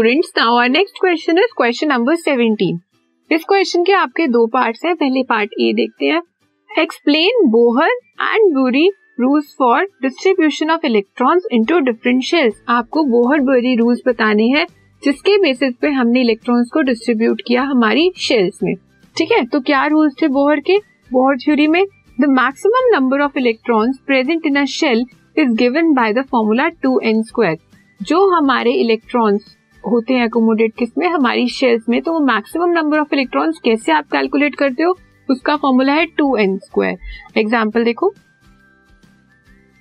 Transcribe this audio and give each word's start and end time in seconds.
Students 0.00 0.30
now 0.36 0.54
our 0.56 0.68
next 0.68 0.98
question 1.00 1.38
is 1.38 1.52
question 1.56 1.88
number 1.88 2.16
17 2.16 2.78
इस 3.30 3.42
question 3.48 3.82
के 3.84 3.92
आपके 3.92 4.26
दो 4.26 4.46
पार्ट्स 4.46 4.84
हैं। 4.84 4.94
पहले 4.96 5.22
पार्ट 5.22 5.50
ए 5.60 5.72
देखते 5.76 6.06
हैं। 6.06 6.20
Explain 6.70 7.44
Bohr 7.50 7.90
and 8.22 8.52
Bury 8.54 8.86
rules 9.20 9.54
for 9.58 9.84
distribution 10.02 10.70
of 10.70 10.86
electrons 10.86 11.48
into 11.52 11.78
different 11.80 12.22
shells 12.22 12.62
आपको 12.68 13.04
बोहर 13.04 13.40
ब्यूरी 13.40 13.74
रूल्स 13.76 14.00
बताने 14.06 14.46
हैं, 14.48 14.64
जिसके 15.02 15.36
बेसिस 15.38 15.74
पे 15.82 15.90
हमने 15.90 16.20
इलेक्ट्रॉन्स 16.20 16.70
को 16.74 16.82
डिस्ट्रीब्यूट 16.82 17.42
किया 17.46 17.62
हमारी 17.64 18.10
शेल्स 18.20 18.62
में। 18.62 18.74
ठीक 19.16 19.32
है? 19.32 19.44
तो 19.46 19.60
क्या 19.60 19.86
रूल्स 19.86 20.14
थे 20.22 20.28
बोहर 20.30 20.60
के? 20.60 20.78
बोहर 21.12 21.38
थ्योरी 21.44 21.68
में 21.68 21.84
the 22.20 22.32
maximum 22.40 22.90
number 22.96 23.20
of 23.20 23.38
electrons 23.38 24.00
present 24.06 24.46
in 24.46 24.60
a 24.62 24.64
shell 24.78 25.06
is 25.38 25.54
given 25.58 25.94
by 25.94 26.12
the 26.12 26.26
formula 26.30 26.68
two 26.82 26.98
n 27.04 27.22
square 27.22 27.56
जो 28.00 28.28
हमारे 28.30 28.80
इलेक्ट्रॉन्स 28.80 29.56
होते 29.84 30.14
हैं 30.14 30.24
अकोमोडेट 30.24 30.74
किसमें 30.78 31.06
हमारी 31.08 31.46
शेल्स 31.48 31.88
में। 31.88 32.00
तो 32.02 32.12
वो 32.12 32.20
मैक्सिमम 32.26 32.70
नंबर 32.72 32.98
ऑफ़ 32.98 33.14
इलेक्ट्रॉन्स 33.14 33.60
कैसे 33.64 33.92
आप 33.92 34.06
कैलकुलेट 34.12 34.54
करते 34.54 34.82
हो? 34.82 34.96
उसका 35.28 35.56
फॉर्मूला 35.56 35.92
है 35.92 36.06
टू 36.18 36.34
एन 36.36 36.56
स्क्वायर 36.58 37.38
एग्ज़ाम्पल 37.38 37.84
देखो। 37.84 38.12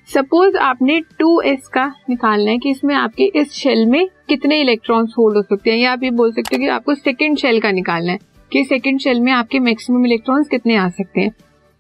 सपोज़ 0.10 0.58
आपने 0.58 1.00
टू 1.20 1.40
एस 1.42 1.68
का 1.68 1.86
निकालना 2.10 2.52
है 2.52 2.58
कि 2.58 2.70
इसमें 2.70 2.94
आपके 2.96 3.24
इस 3.36 3.52
शेल 3.54 3.86
में 3.86 4.08
कितने 4.30 4.60
इलेक्ट्रॉन्स 4.62 5.14
होल्ड 5.18 5.38
हो 5.38 5.42
सकते 5.44 5.72
हैं? 5.72 5.78
या 5.78 5.92
आप 5.92 6.04
ये 6.04 6.12
बोल 6.12 6.32
सकते 6.32 6.56
हो 6.56 6.60
कि 6.60 6.68
आपको 6.70 6.96
सेकेंड 6.96 7.38
शेल 7.38 7.60
का 7.62 7.72
निकालना 7.72 8.12
है 8.12 8.20
कि 8.52 8.64
सेकेंड 8.64 9.00
शेल 9.00 9.20
में 9.22 9.32
आपके 9.32 9.60
मैक्सिमम 9.60 10.06
इलेक्ट्रॉन्स 10.06 10.48
कितने 10.50 10.76
आ 10.76 10.88
सकते 10.90 11.22
हैं? 11.22 11.34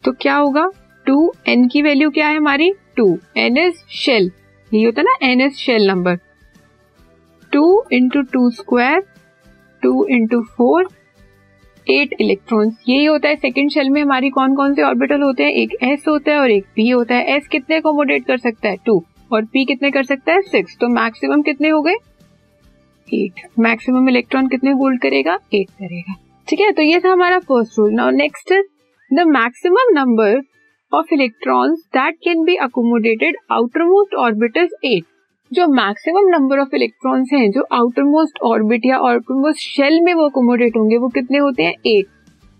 तो 0.03 0.11
क्या 0.11 0.35
होगा? 0.35 0.69
टू 1.05 1.31
एन 1.47 1.67
की 1.67 1.81
वैल्यू 1.81 2.09
क्या 2.09 2.27
है 2.27 2.37
हमारी? 2.37 2.71
टू 2.97 3.17
एन 3.37 3.57
एस 3.57 3.83
शेल 3.95 4.31
ये 4.71 4.85
होता 4.85 5.01
है 5.01 5.05
ना? 5.05 5.27
N 5.27 5.41
is 5.41 5.55
shell 5.57 5.87
number 5.87 6.19
two 7.51 7.83
into 7.91 8.21
two 8.33 8.49
square 8.51 9.01
two 9.83 10.05
into 10.11 10.41
four 10.57 10.87
eight 11.87 12.13
electrons 12.21 12.83
यही 12.89 13.05
होता 13.05 13.29
है 13.29 13.35
सेकेंड 13.35 13.69
शेल 13.71 13.89
में 13.89 14.01
हमारी 14.01 14.29
कौन 14.29 14.55
कौन 14.55 14.73
से 14.73 14.81
ऑर्बिटल 14.81 15.21
होते 15.21 15.43
हैं? 15.43 15.51
एक 15.51 15.75
एस 15.83 16.03
होता 16.07 16.31
है 16.31 16.39
और 16.39 16.51
एक 16.51 16.65
पी 16.75 16.89
होता 16.89 17.15
है। 17.15 17.35
एस 17.35 17.47
कितने 17.47 17.75
अकोमोडेट 17.75 18.25
कर 18.25 18.37
सकता 18.37 18.69
है? 18.69 18.75
टू 18.85 19.03
और 19.31 19.45
पी 19.45 19.65
कितने 19.65 19.91
कर 19.91 20.03
सकता 20.03 20.33
है? 20.33 20.41
सिक्स 20.41 20.77
तो 20.81 20.87
मैक्सिमम 20.87 21.41
कितने 21.41 21.69
हो 21.69 21.81
गए? 21.81 21.95
एट 23.07 23.41
मैक्सिमम 23.59 24.09
इलेक्ट्रॉन 24.09 24.47
कितने 24.47 24.71
होल्ड 24.71 25.01
करेगा? 25.01 25.37
एट 25.53 25.69
करेगा। 25.69 26.15
ठीक 26.47 26.59
है? 26.59 26.71
तो 26.71 26.81
ये 26.81 26.99
था 26.99 27.11
हमारा 27.11 27.39
first 27.39 27.79
rule 27.79 27.93
now 27.93 28.09
next 28.09 28.53
the 29.11 29.27
maximum 29.27 29.93
number 29.93 30.41
of 30.91 31.13
electrons 31.13 31.79
that 31.95 32.15
can 32.23 32.43
be 32.43 32.55
accommodated 32.63 33.37
outermost 33.83 34.15
orbital 34.17 34.67
eight 34.85 35.05
जो 35.53 35.67
मैक्सिमम 35.67 36.27
नंबर 36.29 36.59
ऑफ़ 36.59 36.75
इलेक्ट्रॉन्स 36.75 37.29
हैं 37.33 37.51
जो 37.51 37.65
आउटर 37.71 38.03
मोस्ट 38.03 38.39
ऑर्बिट 38.43 38.81
या 38.85 38.97
आउटर 38.97 39.33
मोस्ट 39.33 39.59
शेल 39.59 40.01
में 40.01 40.13
वो 40.13 40.27
अकोमोडेट 40.29 40.77
होंगे 40.77 40.97
वो 40.97 41.07
कितने 41.07 41.37
होते 41.37 41.63
हैं? 41.63 41.73
Eight 41.85 42.05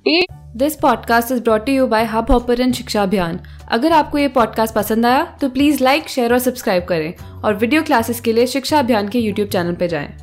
eight 0.07 0.25
this 0.57 0.75
podcast 0.75 1.31
is 1.31 1.43
brought 1.43 1.69
you 1.69 1.87
by 1.87 2.05
Hubhopper 2.31 2.71
Shiksha 2.71 3.03
Abhiyan 3.03 3.39
अगर 3.71 3.91
आपको 3.91 4.17
ये 4.17 4.27
पॉडकास्ट 4.27 4.75
पसंद 4.75 5.05
आया 5.05 5.37
तो 5.41 5.49
प्लीज़ 5.49 5.83
लाइक 5.83 6.07
शेयर 6.07 6.33
और 6.33 6.39
सब्सक्राइब 6.39 6.83
करें 6.83 7.13
और 7.41 7.55
वीडियो 7.55 7.83
क्लासेस 7.83 8.21
के 8.21 8.33
लिए 8.33 8.47
शिक्षा 8.47 8.79
अभियान 8.79 9.09
के 9.09 9.19
यूट्यूब 9.19 9.49
चैनल 9.49 9.75
पर 9.75 9.87
जाएँ। 9.87 10.17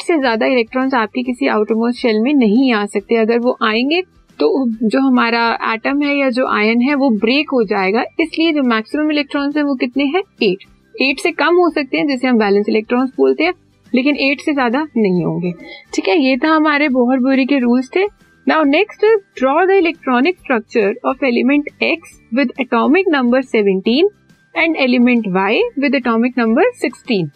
से 0.00 0.18
ज़्यादा 0.18 0.46
इलेक्ट्रॉन्स 0.46 0.94
आपके 0.94 1.22
किसी 1.22 1.46
आउटरमोस्ट 1.46 1.98
शेल 1.98 2.20
में 2.20 2.34
नहीं 2.34 2.72
आ 2.72 2.86
सकते। 2.86 3.16
अगर 3.16 3.38
वो 3.38 3.56
आएँगे 3.62 4.02
तो 4.40 4.66
जो 4.82 5.00
हमारा 5.00 5.42
एटम 5.74 6.02
है 6.02 6.16
या 6.16 6.30
जो 6.30 6.46
आयन 6.48 6.80
है, 6.80 6.94
वो 6.94 7.10
ब्रेक 7.10 7.50
हो 7.52 7.62
जाएगा। 7.64 8.04
इसलिए 8.20 8.52
जो 8.52 8.62
मैक्सिमम 8.62 9.10
इलेक्ट्रॉन्स 9.10 9.56
है, 9.56 9.62
वो 9.62 9.74
कितने 9.74 10.04
हैं? 10.04 10.22
एट 10.42 10.64
एट 10.94 11.20
से 11.20 11.30
कम 11.32 11.54
हो 11.54 11.68
सकते 11.70 11.98
हैं, 11.98 12.06
जिसे 12.06 12.26
हम 12.26 12.38
बैलेंस 12.38 12.68
इलेक्ट्रॉन्स 12.68 13.10
बोलते 13.16 13.44
हैं, 13.44 13.52
लेकिन 13.92 14.16
एट 14.20 14.40
से 14.40 14.52
ज़्यादा 14.52 14.86
नहीं 14.96 15.24
होंगे। 15.24 15.52
ठीक 15.94 16.08
है, 16.08 16.18
ये 16.18 16.36
था 16.36 16.48
हमारे 16.48 16.88
बोहर 16.88 17.18
बोरी 17.18 17.46
के 17.46 17.58
रूल्स 17.58 17.90
थे। 17.96 18.06
Now 18.46 18.64
next 18.64 19.04
draw 19.38 19.54
the 19.66 19.70
electronic 19.70 20.38
structure 20.38 20.94
of 21.04 21.24
element 21.24 21.68
X 21.82 22.18
with 22.34 22.52
atomic 22.60 23.08
number 23.08 23.42
17 23.42 24.08
and 24.54 24.76
element 24.76 25.28
Y 25.28 25.60
with 25.78 25.94
atomic 25.94 26.38
number 26.38 26.70
16 26.78 27.28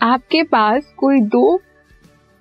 आपके 0.00 0.42
पास 0.42 0.92
कोई 0.96 1.20
दो 1.28 1.60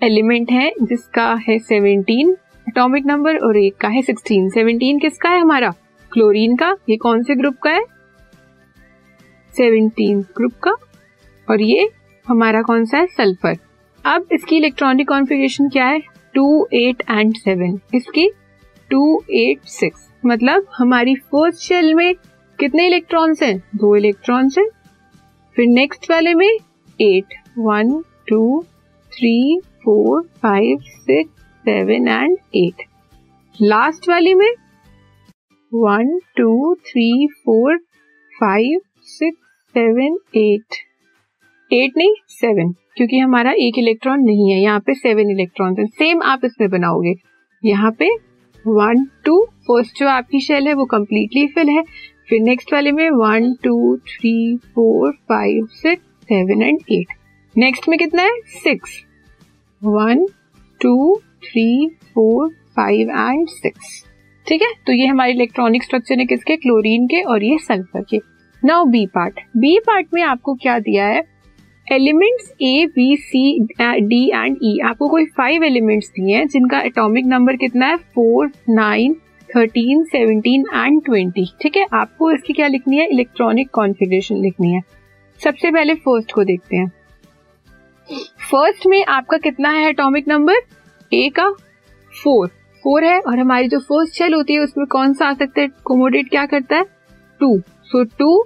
एलिमेंट 0.01 0.51
है 0.51 0.71
जिसका 0.81 1.33
है 1.47 1.57
17 1.61 2.35
एटॉमिक 2.67 3.05
नंबर 3.05 3.37
और 3.37 3.57
एक 3.57 3.75
का 3.77 3.87
है 3.87 4.01
सिक्सटीन 4.01 4.49
सेवनटीन 4.49 4.99
किसका 4.99 5.29
है 5.29 5.39
हमारा? 5.41 5.69
क्लोरीन 6.11 6.55
का? 6.55 6.75
ये 6.89 6.95
कौन 6.97 7.23
से 7.23 7.35
ग्रुप 7.35 7.57
का 7.63 7.71
है? 7.71 7.83
सेवनटीन 9.53 10.21
ग्रुप 10.37 10.53
का? 10.63 10.71
और 11.47 11.61
ये 11.61 11.89
हमारा 12.25 12.61
कौन 12.61 12.85
सा 12.85 12.97
है? 12.97 13.05
सल्फ़र 13.07 13.57
अब 14.05 14.27
इसकी 14.31 14.57
इलेक्ट्रॉनिक 14.57 15.07
कॉन्फ़िगरेशन 15.09 15.69
क्या 15.69 15.85
है? 15.85 15.99
टू 16.35 16.67
एट 16.73 17.03
एंड 17.09 17.35
सेवन 17.35 17.79
इसकी 17.93 18.29
टू 18.89 19.23
एट 19.33 19.65
सिक्स 19.69 20.09
मतलब 20.23 20.65
हमारी 20.77 21.15
फ़र्स्ट 21.15 21.59
शेल 21.59 21.93
में 21.93 22.13
कितने 22.59 22.87
इलेक्ट्रॉन्स 22.87 23.43
हैं? 23.43 23.57
दो 23.75 23.95
इलेक्ट्रॉन्स 23.95 24.57
हैं। 24.57 24.67
फिर 25.55 25.67
नेक्स्ट 25.67 26.11
वाले 26.11 26.33
में 26.33 26.49
eight 26.99 27.33
one 27.59 27.99
two 28.27 28.61
three 29.11 29.59
four 29.83 30.21
five 30.43 30.77
six 30.83 31.44
seven 31.65 32.07
and 32.07 32.37
eight 32.55 32.81
last 33.55 34.09
वाली 34.09 34.33
में? 34.33 34.51
One 35.71 36.17
two 36.37 36.75
three 36.87 37.27
four 37.35 37.77
five 38.33 38.79
six 39.03 39.39
seven 39.75 40.17
eight 40.37 40.75
eight 41.71 41.97
नहीं 41.97 42.13
सेवन 42.31 42.71
क्योंकि 42.97 43.19
हमारा 43.19 43.51
एक 43.59 43.77
इलेक्ट्रॉन 43.77 44.19
नहीं 44.19 44.51
है, 44.51 44.59
यहाँ 44.61 44.79
पे 44.79 44.93
सेवन 44.93 45.31
इलेक्ट्रॉन 45.31 45.75
है। 45.79 45.85
सेम 45.87 46.21
आप 46.23 46.45
इसमें 46.45 46.69
बनाओगे। 46.69 47.13
यहाँ 47.63 47.91
पे 47.99 48.09
वन 48.65 49.05
टू 49.25 49.41
फ़र्स्ट 49.67 49.99
जो 49.99 50.07
आपकी 50.09 50.39
शेल 50.41 50.67
है, 50.67 50.73
वो 50.73 50.85
कम्प्लीटली 50.85 51.47
फिल 51.47 51.69
है। 51.69 51.83
फिर 52.29 52.41
नेक्स्ट 52.41 52.73
वाले 52.73 52.91
में 52.91 53.09
one 53.11 53.53
two 53.63 53.95
three 54.07 54.57
four 54.75 55.11
five 55.29 55.65
six 55.73 56.03
seven 56.23 56.61
and 56.63 56.79
eight 56.91 57.17
next 57.55 57.89
में 57.89 57.97
कितना 57.99 58.21
है? 58.21 58.39
Six 58.63 59.01
one 59.81 60.25
two 60.81 61.21
three 61.43 61.87
four 62.13 62.49
five 62.75 63.09
and 63.09 63.47
six 63.49 64.03
ठीक 64.45 64.61
है? 64.61 64.71
तो 64.87 64.93
ये 64.93 65.05
हमारे 65.07 65.31
इलेक्ट्रॉनिक 65.31 65.83
स्ट्रक्चर 65.83 66.19
है 66.19 66.25
किसके? 66.25 66.55
क्लोरीन 66.55 67.05
के 67.07 67.21
और 67.23 67.43
ये 67.43 67.57
सल्फ़र 67.59 68.03
के। 68.09 68.19
Now 68.63 68.85
B 68.85 69.05
part 69.05 69.39
B 69.57 69.77
part 69.85 70.07
में 70.13 70.21
आपको 70.23 70.53
क्या 70.55 70.77
दिया 70.79 71.05
है? 71.07 71.23
Elements 71.87 72.51
A 72.61 72.85
B 72.95 73.15
C 73.17 73.59
D 73.79 74.23
and 74.27 74.57
E 74.63 74.77
आपको 74.85 75.07
कोई 75.07 75.25
फाइव 75.37 75.63
एलिमेंट्स 75.63 76.09
दिए 76.09 76.35
हैं, 76.35 76.47
जिनका 76.47 76.79
एटॉमिक 76.81 77.25
नंबर 77.25 77.55
कितना 77.55 77.87
है? 77.87 77.97
Four 78.15 78.51
nine 78.69 79.15
thirteen 79.49 80.03
seventeen 80.03 80.65
and 80.73 81.01
twenty 81.05 81.45
ठीक 81.61 81.77
है? 81.77 81.85
आपको 81.93 82.31
इसकी 82.31 82.53
क्या 82.53 82.67
लिखनी 82.67 82.97
है? 82.97 83.07
इलेक्ट्रॉनिक 83.07 83.69
कॉन्फ़िगरेशन 83.73 84.35
लिखनी 84.35 84.73
है। 84.73 84.81
सबसे 85.39 85.71
पहले 85.71 85.93
फ़र्स्ट 85.95 86.31
को 86.31 86.43
देखते 86.43 86.77
हैं। 86.77 86.91
फ़र्स्ट 88.51 88.87
में 88.87 89.03
आपका 89.05 89.37
कितना 89.37 89.69
है 89.69 89.89
एटॉमिक 89.89 90.27
नंबर 90.27 90.61
ए 91.13 91.29
का 91.29 91.49
फोर. 92.23 92.47
फोर 92.83 93.03
है 93.03 93.19
और 93.19 93.39
हमारी 93.39 93.67
जो 93.67 93.79
फ़र्स्ट 93.79 94.13
शेल 94.13 94.33
होती 94.33 94.53
है, 94.53 94.59
उसमें 94.59 94.87
कौन 94.87 95.13
सा 95.13 95.25
आ 95.25 95.33
सकता 95.33 95.61
है? 95.61 95.69
कोमोडेट 95.83 96.29
क्या 96.29 96.45
करता 96.45 96.75
है? 96.75 96.85
Two 97.39 97.59
so 97.59 98.03
two 98.03 98.45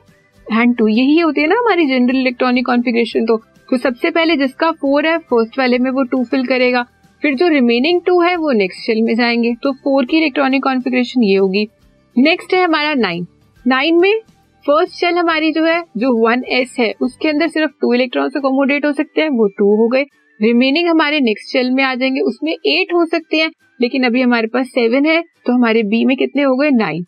and 0.53 0.77
two 0.77 0.87
यही 0.87 1.19
होती 1.19 1.41
है 1.41 1.47
ना 1.47 1.55
हमारी 1.55 1.85
जनरल 1.85 2.15
इलेक्ट्रॉनिक 2.15 2.65
कॉन्फ़िगरेशन 2.65 3.25
तो 3.25 3.41
तो 3.69 3.77
सबसे 3.77 4.09
पहले 4.11 4.35
जिसका 4.35 4.71
फोर 4.71 5.05
है 5.05 5.17
फ़र्स्ट 5.17 5.59
वाले 5.59 5.77
में 5.77 5.91
वो 5.91 6.03
टू 6.03 6.23
फिल 6.23 6.45
करेगा। 6.47 6.83
फिर 7.21 7.35
जो 7.35 7.47
रिमेनिंग 7.47 8.01
टू 8.01 8.21
है, 8.21 8.35
वो 8.35 8.51
नेक्स्ट 8.51 8.79
शेल 8.79 9.01
में 9.01 9.15
जाएँगे। 9.15 9.55
तो 9.63 9.73
फोर 9.73 10.05
की 10.05 10.17
इलेक्ट्रॉनिक 10.17 10.63
कॉन्फ़िगरेशन 10.63 11.23
ये 11.23 11.35
होगी। 11.35 11.67
नेक्स्ट 12.17 12.53
है 12.53 12.63
हमारा 12.63 12.93
नाइन 12.93 13.27
नाइन 13.67 13.95
में 13.95 14.19
फ़र्स्ट 14.67 14.93
शेल 14.93 15.17
हमारी 15.17 15.51
जो 15.51 15.63
है, 15.63 15.83
जो 15.97 16.27
वन 16.27 16.43
एस 16.43 16.75
है, 16.79 16.93
उसके 17.01 17.29
अंदर 17.29 17.47
सिर्फ़ 17.47 17.71
टू 17.81 17.93
इलेक्ट्रॉन 17.93 18.29
अकोमोडेट 18.29 18.85
हो 18.85 18.91
सकते 18.91 19.21
हैं। 19.21 19.29
वो 19.29 19.47
टू 19.47 19.75
हो 19.75 19.87
गए। 19.87 20.05
रिमेनिंग 20.41 20.87
हमारे 20.89 21.19
नेक्स्ट 21.19 21.51
शेल 21.51 21.71
में 21.71 21.83
आ 21.83 21.93
जाएँगे। 21.95 22.19
उसमें 22.19 22.51
एट 22.65 22.93
हो 22.93 23.05
सकते 23.05 23.37
हैं, 23.37 23.51
लेकिन 23.81 24.03
अभी 24.03 24.21
हमारे 24.21 24.47
पास 24.47 24.67
सेवन 24.67 25.05
है 25.05 25.21
तो 25.45 25.53
हमारे 25.53 25.83
बी 25.83 26.03
में 26.05 26.15
कितने 26.17 26.43
हो 26.43 26.55
गए? 26.55 26.69
नाइन 26.69 27.05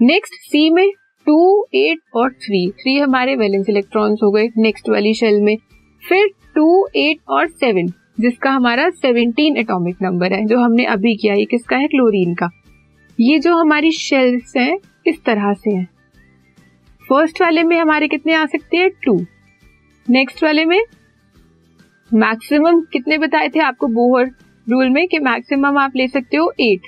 नेक्स्ट 0.00 0.34
सी 0.34 0.70
में 0.70 0.90
टू 1.26 1.66
एट 1.74 1.98
और 2.14 2.32
थ्री 2.32 2.70
थ्री 2.70 2.96
हमारे 2.98 3.36
वैलेंस 3.36 3.68
इलेक्ट्रॉन्स 3.68 4.20
हो 4.22 4.30
गए 4.30 4.48
नेक्स्ट 4.56 4.88
वाली 4.88 5.14
शेल 5.14 5.40
में। 5.40 5.56
फिर 6.08 6.28
टू 6.54 6.86
एट 6.96 7.18
और 7.28 7.46
सेवन 7.46 7.86
जिसका 8.20 8.50
हमारा 8.50 8.90
सेवनटीन 8.90 9.56
एटॉमिक 9.56 9.96
नंबर 10.02 10.32
है, 10.32 10.44
जो 10.46 10.58
हमने 10.58 10.84
अभी 10.84 11.16
किया 11.16 11.34
ये 11.34 11.44
किसका 11.44 11.76
है? 11.76 11.86
क्लोरीन 11.86 12.34
का। 12.34 12.48
ये 13.20 13.38
जो 13.38 13.56
हमारी 13.56 13.92
शेल्स 13.92 14.56
हैं, 14.56 14.78
इस 15.06 15.24
तरह 15.24 15.52
से 15.52 15.70
हैं। 15.70 15.88
फ़र्स्ट 17.08 17.40
वाले 17.40 17.62
में 17.62 17.78
हमारे 17.78 18.08
कितने 18.08 18.34
आ 18.34 18.46
सकते 18.46 18.76
हैं? 18.76 18.90
टू 19.04 19.26
नेक्स्ट 20.10 20.44
वाले 20.44 20.64
में 20.64 20.80
मैक्सिमम 22.10 22.80
कितने 22.92 23.18
बताए 23.18 23.48
थे 23.48 23.60
आपको 23.60 23.86
बोहर 23.88 24.30
रूल 24.66 24.90
में 24.90 25.06
कि 25.08 25.18
मैक्सिमम 25.20 25.78
आप 25.78 25.96
ले 25.96 26.06
सकते 26.08 26.36
हो 26.36 26.52
एट 26.60 26.86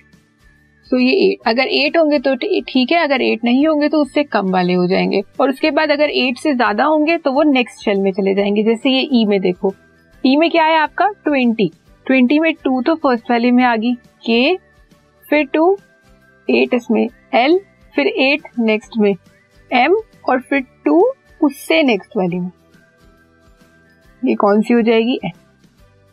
सो 0.87 0.99
ये 0.99 1.12
एट 1.23 1.49
अगर 1.49 1.69
एट 1.69 1.97
होंगे 1.97 2.19
तो 2.19 2.35
ठीक 2.35 2.93
है, 2.93 2.99
अगर 2.99 3.23
एट 3.23 3.44
नहीं 3.44 3.67
होंगे 3.67 3.88
तो 3.88 4.00
उससे 4.03 4.23
कम 4.25 4.50
वाले 4.50 4.75
हो 4.75 4.87
जाएँगे। 4.87 5.23
और 5.41 5.49
उसके 5.49 5.70
बाद 5.70 5.91
अगर 5.91 6.11
एट 6.11 6.38
से 6.38 6.55
ज़्यादा 6.55 6.85
होंगे 6.85 7.17
तो 7.19 7.32
वो 7.32 7.43
नेक्स्ट 7.43 7.85
शेल 7.85 8.00
में 8.00 8.11
चले 8.12 8.35
जाएँगे, 8.35 8.62
जैसे 8.62 8.91
ये 8.91 9.00
ई 9.03 9.25
e 9.25 9.29
में 9.29 9.41
देखो। 9.41 9.75
ई 10.25 10.35
e 10.35 10.38
में 10.38 10.50
क्या 10.50 10.65
है 10.65 10.79
आपका? 10.79 11.09
ट्वेंटी 11.25 11.70
ट्वेंटी 12.06 12.38
में 12.41 12.53
टू 12.55 12.81
तो 12.82 12.94
फ़र्स्ट 12.94 13.31
वाले 13.31 13.50
में 13.50 13.65
आ 13.65 13.75
गई। 13.76 13.94
के 14.26 14.56
फिर 15.26 15.44
टू 15.55 15.76
एट 16.49 16.75
इसमें। 16.75 17.06
एल 17.35 17.59
फिर 17.94 18.06
एट 18.06 18.49
नेक्स्ट 18.59 18.99
में। 18.99 19.15
एम 19.70 19.97
और 20.29 20.41
फिर 20.41 20.61
टू 20.85 21.00
उससे 21.41 21.82
नेक्स्ट 21.82 22.17
वाली 22.17 22.38
में। 22.41 22.50
ये 24.23 24.35
कौन 24.35 24.62
सी 24.62 24.75
हो 24.75 24.81
जाएगी? 24.82 25.19
एन 25.25 25.32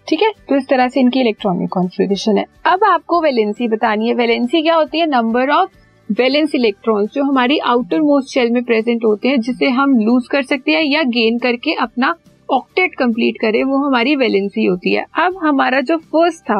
ठीक 0.07 0.21
है 0.21 0.31
तो 0.49 0.55
इस 0.55 0.67
तरह 0.67 0.87
से 0.87 0.99
इनकी 0.99 1.19
इलेक्ट्रॉनिक 1.19 1.69
कॉन्फ़िगरेशन 1.69 2.37
है। 2.37 2.45
अब 2.65 2.83
आपको 2.83 3.21
वैलेंसी 3.21 3.67
बतानी 3.67 4.07
है। 4.07 4.13
वैलेंसी 4.13 4.61
क्या 4.61 4.75
होती 4.75 4.99
है? 4.99 5.05
नंबर 5.07 5.49
ऑफ़ 5.51 5.69
वैलेंस 6.09 6.53
इलेक्ट्रॉन्स 6.55 7.09
जो 7.13 7.23
हमारी 7.23 7.57
आउटर 7.65 8.01
मोस्ट 8.01 8.33
शेल 8.33 8.51
में 8.51 8.63
प्रेजेंट 8.63 9.05
होते 9.05 9.27
हैं, 9.27 9.39
जिसे 9.39 9.69
हम 9.69 9.97
लूज 9.99 10.27
कर 10.27 10.41
सकते 10.43 10.71
हैं 10.71 10.83
या 10.83 11.01
गेन 11.09 11.37
करके 11.39 11.73
अपना 11.73 12.13
ऑक्टेट 12.49 12.95
कंप्लीट 12.95 13.37
करें, 13.41 13.63
वो 13.63 13.77
हमारी 13.77 14.15
वैलेंसी 14.15 14.65
होती 14.65 14.93
है। 14.93 15.05
अब 15.17 15.39
हमारा 15.43 15.81
जो 15.81 15.97
फ़र्स्ट 15.97 16.43
था 16.43 16.59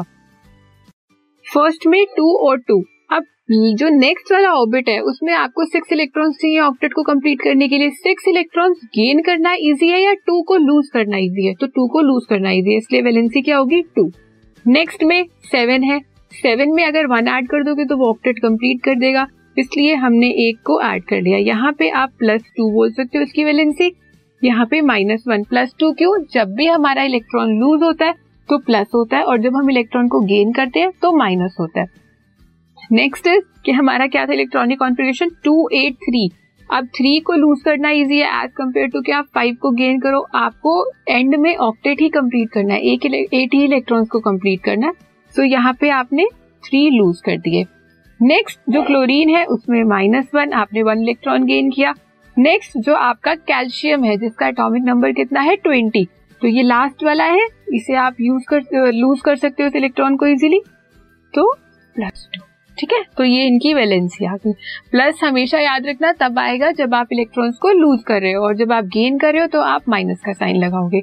फ़र्स्ट 1.45 1.87
में 1.87 2.03
टू 2.17 2.35
और 2.39 2.57
टू 2.59 2.81
जो 3.49 3.89
नेक्स्ट 3.89 4.31
वाला 4.31 4.51
ऑर्बिट 4.51 4.87
है, 4.89 4.99
उसमें 5.01 5.31
आपको 5.33 5.65
सिक्स 5.65 5.91
इलेक्ट्रॉन्स 5.93 6.35
चाहिए 6.35 6.59
ऑक्टेट 6.59 6.93
को 6.93 7.03
कंप्लीट 7.03 7.41
करने 7.41 7.67
के 7.69 7.77
लिए। 7.77 7.89
सिक्स 7.89 8.27
इलेक्ट्रॉन्स 8.27 8.77
गेन 8.95 9.21
करना 9.23 9.53
इजी 9.61 9.87
है 9.87 9.99
या 10.01 10.13
टू 10.27 10.41
को 10.43 10.55
लूज 10.57 10.87
करना 10.93 11.17
इजी 11.17 11.45
है? 11.47 11.53
तो 11.53 11.67
टू 11.67 11.87
को 11.87 12.01
लूज 12.01 12.23
करना 12.29 12.51
इजी 12.51 12.71
है, 12.71 12.77
इसलिए 12.77 13.01
वैलेंसी 13.01 13.41
क्या 13.41 13.57
होगी? 13.57 13.81
टू 13.95 14.09
नेक्स्ट 14.65 15.03
में 15.03 15.25
सेवन 15.45 15.83
है। 15.83 15.99
सेवन 16.33 16.71
में 16.73 16.83
अगर 16.85 17.07
वन 17.07 17.27
ऐड 17.27 17.47
कर 17.47 17.63
दोगे 17.63 17.85
तो 17.85 17.97
वो 17.97 18.09
ऑक्टेट 18.09 18.39
कंप्लीट 18.39 18.81
कर 18.83 18.95
देगा। 18.99 19.27
इसलिए 19.57 19.93
हमने 19.95 20.29
एक 20.47 20.57
को 20.65 20.79
ऐड 20.83 21.03
कर 21.03 21.21
लिया। 21.21 21.37
यहाँ 21.39 21.71
पे 21.79 21.89
आप 21.91 22.13
प्लस 22.19 22.41
टू 22.57 22.69
बोल 22.71 22.91
सकते 22.93 23.17
हो 23.17 23.23
इसकी 23.23 23.43
वैलेंसी 23.43 23.91
यहाँ 24.41 24.65
पे 24.65 24.79
माइनस 24.83 25.23
वन 25.27 25.43
प्लस 25.43 25.75
टू 25.79 25.91
क्यों? 25.93 26.17
जब 26.33 26.55
भी 26.55 26.65
हमारा 26.67 27.03
इलेक्ट्रॉन 27.03 27.53
लूज 27.59 27.83
होता 27.83 28.05
है 28.05 28.13
तो 28.49 28.57
प्लस 28.57 28.87
होता 28.95 29.17
है 29.17 29.23
और 29.23 29.37
जब 29.41 29.55
हम 29.55 29.69
इलेक्ट्रॉन 29.69 30.07
को 30.07 30.19
गेन 30.23 30.51
करते 30.53 30.79
हैं 30.79 30.91
तो 31.01 31.15
माइनस 31.17 31.55
होता 31.59 31.81
है। 31.81 32.03
नेक्स्ट 32.91 33.27
इज़ 33.27 33.43
कि 33.65 33.71
हमारा 33.71 34.07
क्या 34.07 34.25
था 34.25 34.33
electronic 34.33 34.79
configuration 34.79 35.29
two 35.43 35.67
eight 35.73 35.95
three 35.99 36.29
अब 36.69 36.85
थ्री 36.87 37.19
को 37.19 37.33
लूज 37.33 37.61
करना 37.61 37.89
इजी 37.91 38.17
है 38.17 38.43
एज 38.43 38.51
कंपेयर 38.51 38.87
टू 38.87 39.01
क्या? 39.01 39.21
फाइव 39.35 39.55
को 39.61 39.71
गेन 39.71 39.99
करो। 39.99 40.19
आपको 40.35 40.73
एंड 41.07 41.35
में 41.35 41.55
ऑक्टेट 41.55 42.01
ही 42.01 42.09
कंप्लीट 42.09 42.49
करना 42.51 42.73
है। 42.73 42.81
एक 42.83 43.05
एट 43.05 43.53
ही 43.53 43.63
इलेक्ट्रॉन्स 43.63 44.07
को 44.09 44.19
कंप्लीट 44.19 44.63
करना 44.63 44.87
है। 44.87 44.93
सो 44.93 45.41
so, 45.41 45.47
यहाँ 45.47 45.73
पे 45.73 45.89
आपने 45.89 46.25
थ्री 46.63 46.89
लूज 46.89 47.21
कर 47.21 47.37
दिए। 47.37 47.65
नेक्स्ट 48.19 48.59
जो 48.69 48.83
क्लोरीन 48.83 49.29
है 49.29 49.43
उसमें 49.45 49.83
माइनस 49.83 50.31
वन 50.35 50.53
आपने 50.53 50.83
वन 50.83 51.01
इलेक्ट्रॉन 51.01 51.45
गेन 51.45 51.69
किया। 51.71 51.93
नेक्स्ट 52.37 52.77
जो 52.77 52.95
आपका 52.95 53.35
कैल्शियम 53.35 54.03
है 54.03 54.17
जिसका 54.17 54.47
एटॉमिक 54.47 54.83
नंबर 54.83 55.11
कितना 55.11 55.41
है? 55.41 55.55
ट्वेंटी 55.55 56.07
तो 56.41 56.47
ये 56.47 56.63
लास्ट 56.63 57.03
वाला 57.03 57.25
है। 57.25 57.45
इसे 57.73 57.95
आप 57.97 58.15
यूज़ 58.21 58.43
कर 58.49 58.91
लूज 58.93 59.21
कर 59.21 59.35
सकते 59.35 59.63
हो 59.63 59.67
इस 59.67 59.75
इलेक्ट्रॉन 59.75 60.15
को 60.15 60.27
इजीली 60.27 60.61
तो 61.33 61.51
प्लस 61.95 62.27
टू 62.33 62.44
ठीक 62.77 62.93
है? 62.93 63.01
तो 63.17 63.23
ये 63.23 63.45
इनकी 63.47 63.73
वैलेंसी 63.73 64.25
आ 64.25 64.35
गई 64.35 64.51
प्लस 64.91 65.19
हमेशा 65.23 65.59
याद 65.59 65.85
रखना, 65.85 66.11
तब 66.13 66.39
आएगा 66.39 66.71
जब 66.73 66.93
आप 66.95 67.07
इलेक्ट्रॉन्स 67.13 67.57
को 67.57 67.71
लूज 67.71 68.03
कर 68.07 68.21
रहे 68.21 68.31
हो 68.33 68.43
और 68.43 68.55
जब 68.55 68.71
आप 68.71 68.85
गेन 68.93 69.17
कर 69.17 69.33
रहे 69.33 69.41
हो 69.41 69.47
तो 69.47 69.61
आप 69.63 69.89
माइनस 69.89 70.21
का 70.25 70.33
साइन 70.33 70.57
लगाओगे। 70.57 71.01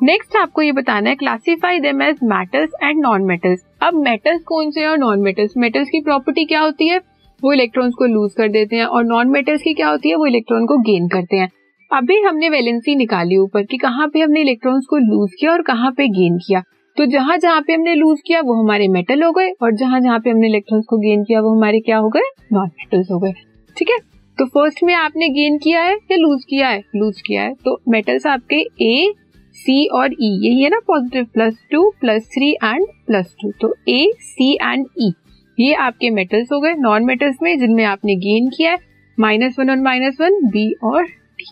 नेक्स्ट 0.00 0.36
आपको 0.36 0.62
ये 0.62 0.72
बताना 0.72 1.10
है 1.10 1.16
classify 1.16 1.80
them 1.80 2.02
as 2.02 2.18
metals 2.24 2.70
and 2.82 3.02
non 3.02 3.24
metals 3.24 3.64
अब 3.82 4.02
मेटल्स 4.04 4.42
कौन 4.44 4.70
से 4.70 4.86
और 4.86 4.98
नॉन 4.98 5.20
मेटल्स 5.20 5.56
मेटल्स 5.56 5.88
की 5.88 6.00
प्रॉपर्टी 6.00 6.44
क्या 6.44 6.60
होती 6.60 6.88
है? 6.88 7.00
वो 7.42 7.52
इलेक्ट्रॉन्स 7.52 7.94
को 7.94 8.06
लूज 8.06 8.32
कर 8.32 8.48
देते 8.48 8.76
हैं 8.76 8.84
और 8.84 9.04
नॉन 9.04 9.28
मेटल्स 9.28 9.62
की 9.62 9.74
क्या 9.74 9.88
होती 9.88 10.08
है? 10.08 10.14
वो 10.14 10.26
इलेक्ट्रॉन 10.26 10.66
को 10.66 10.78
गेन 10.82 11.08
करते 11.08 11.36
हैं। 11.36 11.48
अभी 11.90 12.20
हमने 12.20 12.48
वैलेंसी 12.48 12.94
निकाली 12.96 13.36
ऊपर 13.36 13.62
कि 13.62 13.76
कहाँ 13.76 14.06
पे 14.08 14.20
हमने 14.20 14.40
इलेक्ट्रॉन्स 14.40 14.86
को 14.86 14.96
लूज 14.98 15.34
किया 15.40 15.52
और 15.52 15.62
कहाँ 15.62 15.90
पे 15.92 16.06
गेन 16.10 16.38
किया। 16.38 16.62
तो 16.96 17.04
जहाँ 17.06 17.36
जहाँ 17.38 17.60
पे 17.60 17.72
हमने 17.72 17.94
लूज 17.94 18.20
किया 18.26 18.40
वो 18.40 18.54
हमारे 18.54 18.86
मेटल 18.88 19.22
हो 19.22 19.30
गए 19.32 19.50
और 19.62 19.72
जहाँ 19.72 20.00
जहाँ 20.00 20.18
पे 20.20 20.30
हमने 20.30 20.48
इलेक्ट्रॉन्स 20.48 20.84
को 20.88 20.96
गेन 20.98 21.22
किया 21.24 21.40
वो 21.40 21.54
हमारे 21.56 21.80
क्या 21.80 21.98
हो 21.98 22.08
गए? 22.08 22.30
नॉन 22.52 22.68
मेटल्स 22.68 23.10
हो 23.10 23.18
गए। 23.18 23.32
ठीक 23.76 23.90
है? 23.90 23.96
तो 24.38 24.46
फ़र्स्ट 24.46 24.82
में 24.84 24.94
आपने 24.94 25.28
गेन 25.28 25.56
किया 25.58 25.82
है 25.82 25.94
या 25.94 26.16
लूज 26.16 26.44
किया 26.44 26.68
है? 26.68 26.82
लूज 26.96 27.20
किया 27.20 27.42
है। 27.42 27.54
तो 27.54 27.80
मेटल्स 27.88 28.26
आपके 28.26 28.56
ए 28.82 29.12
सी 29.56 29.86
और 29.86 30.12
ई 30.12 30.14
e, 30.14 30.44
यही 30.44 30.62
है 30.62 30.68
ना 30.70 30.78
positive 30.86 31.26
plus 31.34 31.56
two 31.70 31.88
plus 32.00 32.28
three 32.28 32.50
and 32.54 32.86
plus 33.06 33.34
two 33.42 33.50
तो 33.60 33.74
ए 33.88 34.12
सी 34.20 34.52
एंड 34.54 34.86
ई 35.00 35.12
ये 35.58 35.74
आपके 35.74 36.10
मेटल्स 36.10 36.52
हो 36.52 36.60
गए। 36.60 36.74
नॉन 36.78 37.04
मेटल्स 37.04 37.36
में 37.42 37.58
जिनमें 37.58 37.84
आपने 37.84 38.16
गेन 38.16 38.48
किया 38.48 38.70
है 38.72 38.78
माइनस 39.18 39.58
वन 39.58 39.70
और 39.70 39.76
माइनस 39.76 40.16
वन 40.20 40.40
बी 40.46 40.72
और 40.84 41.04
डी 41.04 41.46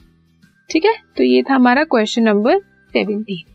ठीक 0.71 0.85
है? 0.85 0.95
तो 1.17 1.25
ये 1.25 1.43
था 1.43 1.55
हमारा 1.55 1.85
क्वेश्चन 1.85 2.23
नंबर 2.23 2.59
सेवेंटीन 2.93 3.49